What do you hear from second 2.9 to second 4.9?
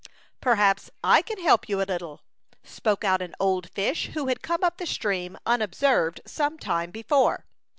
out an old fish who had come up the